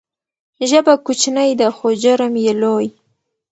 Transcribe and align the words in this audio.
ژبه 0.69 0.93
کوچنۍ 1.05 1.51
ده 1.59 1.67
خو 1.77 1.87
جرم 2.03 2.33
یې 2.45 2.53
لوی. 2.61 2.87